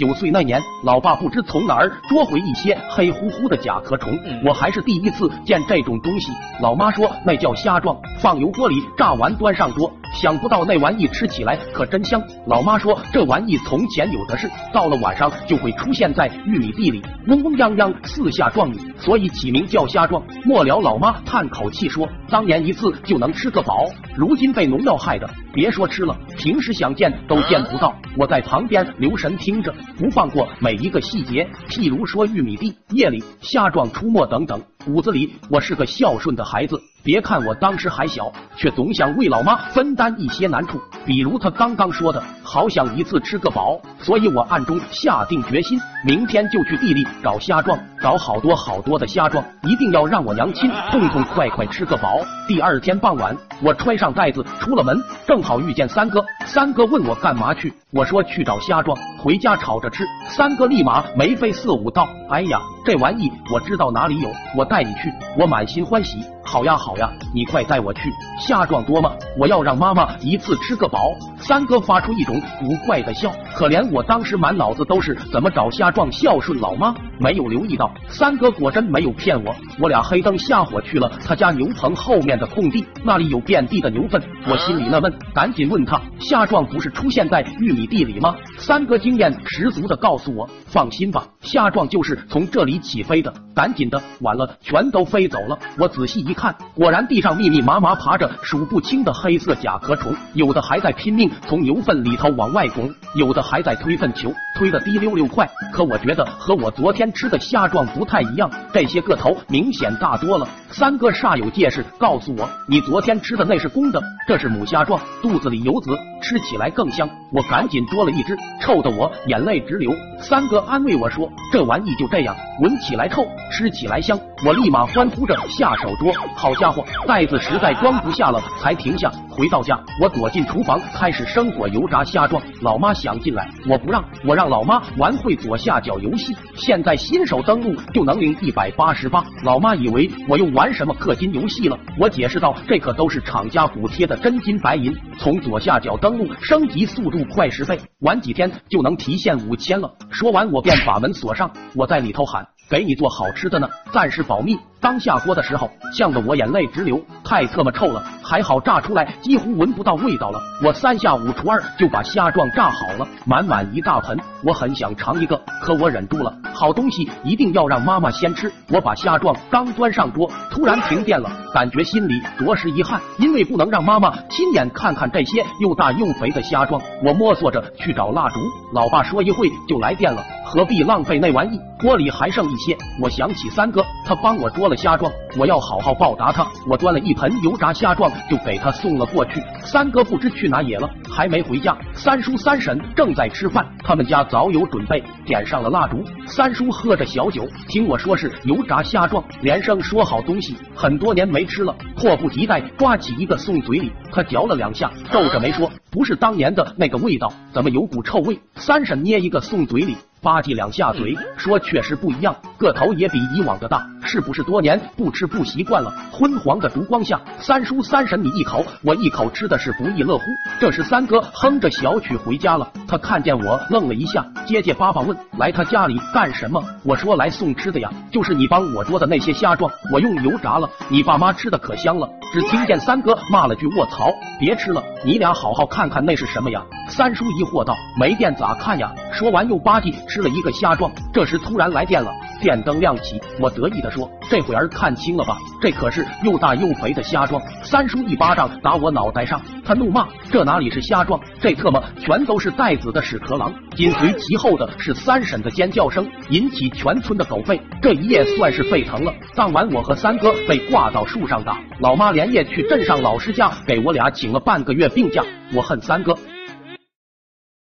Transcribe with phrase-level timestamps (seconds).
[0.00, 6.32] 九岁那年，老爸不知从哪儿捉回一些黑乎乎的甲壳虫，我还是第一次见这种东西。
[6.62, 9.92] 老妈说那叫虾状，放油锅里炸完端上桌。
[10.12, 12.22] 想不到那玩意吃起来可真香。
[12.46, 20.22] 老妈说这玩意从前有的是，到了晚上就会出现在玉米地里，嗡嗡泱泱四下撞你，所以起名叫虾撞。
[20.44, 23.86] 末了，老妈叹口气说，当年一次就能吃个饱，
[24.16, 27.94] 如今被农药害的，别说吃了，平时想见都见不到。
[28.16, 34.60] 我在旁边留神听着，不放过每一个细节，譬如说玉米地夜里虾撞出没等等。
[34.84, 36.80] 骨子里，我是个孝顺的孩子。
[37.02, 40.80] 别看我当时还小，却总想为老妈分担一些难处。
[41.06, 52.18] 比如他刚刚说的，好想一次吃个饱，所以我暗中下定决心，明天就去地里找虾状，找好多好多的虾状，一定要让我娘亲痛痛快快吃个饱。
[52.46, 56.22] 第二天傍晚，我揣上袋子出了门，正好遇见三哥。
[56.44, 60.04] 三哥问我干嘛去，我说去找虾状，回家炒着吃。
[60.28, 66.18] 三哥立马眉飞色舞道：“哎呀，这玩意我知道哪里有，我带你去。”我满心欢喜。
[66.50, 69.12] 好呀好呀，你快带我去，虾壮多吗？
[69.38, 71.12] 我要让妈妈一次吃个饱。
[71.38, 79.54] 三哥发出一种古怪的笑，可怜我当时满脑子都是怎么找虾壮孝顺老妈，没有留意到三哥果真没有骗我。
[79.78, 88.34] 我俩黑灯瞎火去了他家牛棚后面的空地，那里有遍地的牛粪，我心里纳闷，赶紧问他虾状不是出现在玉米地里吗？
[88.56, 93.32] 三哥经验十足的告诉我，放心吧，虾状就是从这里起飞的。
[93.54, 95.58] 赶紧的，晚了全都飞走了。
[95.76, 105.48] 我仔细一看，果然地上密密麻麻爬着数不清的黑色甲壳虫，有的还在拼命从牛粪里头往外拱，有的还在推粪球，推的滴溜溜快。
[105.72, 110.46] 可我觉得和我昨天吃的虾状不太一样，这些个头明显大多了。
[110.70, 115.90] 三哥煞有介事告诉我，你昨天吃的那是公的，这是母虾状，肚子里有籽，
[116.22, 117.08] 吃起来更香。
[117.32, 119.92] 我赶紧捉了一只，臭的我眼泪直流。
[120.18, 123.26] 三哥安慰我说，这玩意就这样，闻起来臭。
[123.50, 126.12] 吃起来香，我立马欢呼着下手捉。
[126.36, 129.10] 好家伙，袋子实在装不下了，才停下。
[129.28, 132.42] 回到家，我躲进厨房，开始生火油炸虾状。
[132.62, 136.34] 老妈想进来，我不让，我让老妈玩会左下角游戏。
[136.54, 139.24] 现在新手登录就能领一百八十八。
[139.42, 141.78] 老妈以为我又玩什么氪金游戏了。
[141.98, 144.94] 我解释道，这可都是厂家补贴的真金白银。
[145.18, 149.92] 从左下角登录升级速度快十倍，玩几天就能提现五千了。
[150.10, 152.46] 说完，我便把门锁上，我在里头喊。
[152.70, 154.56] 给你做好吃的呢，暂时保密。
[154.80, 158.02] 刚下锅的时候，呛得我眼泪直流，太特么臭了。
[158.24, 160.40] 还好炸出来几乎闻不到味道了。
[160.64, 164.18] 我三下五除二就把虾状炸好了，满满一大盆。
[164.42, 166.32] 我很想尝一个，可我忍住了。
[166.52, 168.52] 好东西一定要让妈妈先吃。
[168.68, 176.82] 我把虾状刚端上桌，突然停电了，感觉心里着实遗憾，因为不能让妈妈亲眼看看这些又大又肥的虾状。
[177.04, 178.40] 我摸索着去找蜡烛，
[178.74, 180.20] 老爸说一会就来电了。
[180.44, 181.60] 何必浪费那玩意？
[181.80, 182.76] 锅里还剩一些。
[183.00, 186.46] 我想起三哥，他帮我捉了虾状，我要好好报答他。
[186.68, 189.42] 我端了一盆油炸虾状，就给他送了过去。
[189.62, 191.76] 三哥不知去哪野了，还没回家。
[191.92, 196.02] 三叔三婶正在吃饭，他们家早有准备，点上了蜡烛。
[196.24, 203.92] 三叔喝着小酒，听我说是油炸虾状，连声说好东西，很多年没吃了，迫不及待抓起一个送嘴里。
[204.10, 209.94] 他嚼了两下，皱着眉说：“不是当年的那个味道，怎么有股臭味？”三婶捏一个送嘴里。
[210.22, 215.90] 吧唧两下嘴，说确实不一样，个头也比以往的大，是不是多年不吃不习惯了？
[216.12, 220.24] 昏黄的烛光下，三叔三婶你一口我一口吃的是不亦乐乎。
[220.60, 226.62] 这时三哥哼着小曲回家了，他看见我愣了一下，结结巴巴问来他家里干什么？
[226.84, 232.06] 我说来送吃的呀，就是你帮我捉的那些虾状，我用油炸了，你爸妈吃的可香了。
[232.32, 234.08] 只听见三哥骂了句卧槽，
[234.38, 236.62] 别吃了，你俩好好看看那是什么呀？
[236.88, 238.94] 三叔疑惑道没电咋看呀？
[239.12, 239.92] 说完又吧唧。
[240.06, 245.38] 吃了一个虾状，这时突然来电了，电灯亮起，我得意的说：“这会儿看清了吧？
[245.60, 257.60] 这可是又大又肥的虾壮。”三叔一巴掌打我脑袋上，他怒骂：“这哪里是虾壮，这特么全都是带子的屎壳郎！”紧随其后的是三婶的尖叫声，引起全村的狗吠。
[257.82, 259.12] 这一夜算是沸腾了。
[259.34, 265.22] 当晚我和三哥被挂到树上打，老妈连夜去镇上老师家给我俩请了半个月病假。
[265.54, 266.16] 我恨三哥。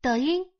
[0.00, 0.51] 抖音。